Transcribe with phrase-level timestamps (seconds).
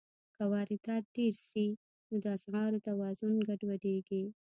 [0.35, 1.67] که واردات ډېر شي،
[2.09, 4.23] نو د اسعارو توازن ګډوډېږي.